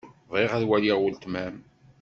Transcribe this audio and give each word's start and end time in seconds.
Bɣiɣ 0.31 0.51
ad 0.53 0.63
waliɣ 0.69 0.97
weltma-m. 1.01 1.55